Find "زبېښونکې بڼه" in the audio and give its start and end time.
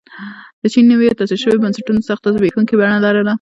2.35-2.97